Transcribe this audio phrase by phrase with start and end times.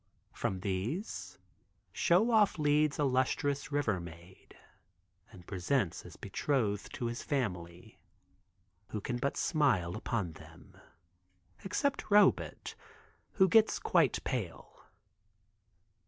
[0.33, 1.37] From these
[1.91, 4.57] Show Off leads a lustrous river maid
[5.31, 7.99] and presents as betrothed to his family,
[8.87, 10.75] who can but smile upon them,
[11.63, 12.73] except Robet
[13.33, 14.85] who gets quite pale.